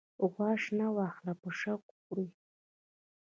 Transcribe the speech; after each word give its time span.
غوا 0.31 0.49
شنه 0.63 0.87
واخه 0.97 1.31
په 1.41 1.49
شوق 1.59 1.83
خوری 2.01 2.27